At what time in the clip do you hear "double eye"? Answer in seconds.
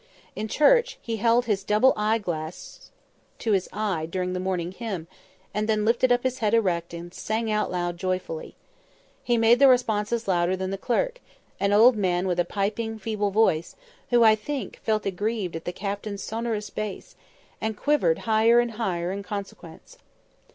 1.63-2.17